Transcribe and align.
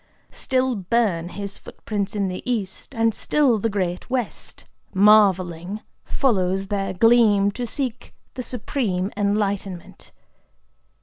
Still 0.31 0.73
burn 0.75 1.29
his 1.29 1.59
footprints 1.59 2.15
in 2.15 2.27
the 2.27 2.41
East; 2.43 2.95
and 2.95 3.13
still 3.13 3.59
the 3.59 3.69
great 3.69 4.09
West, 4.09 4.65
marvelling, 4.95 5.81
follows 6.03 6.69
their 6.69 6.91
gleam 6.91 7.51
to 7.51 7.67
seek 7.67 8.11
the 8.33 8.41
Supreme 8.41 9.11
Enlightenment. 9.15 10.11